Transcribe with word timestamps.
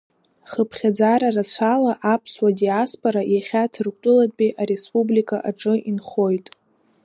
Хыԥхьаӡара 0.49 1.29
рацәала 1.35 1.93
аԥсуа 2.13 2.49
диаспора 2.59 3.21
иахьа 3.33 3.71
Ҭырқәтәылатәи 3.71 4.55
Ареспублика 4.61 5.37
аҿы 5.49 5.73
инхоит. 5.89 6.47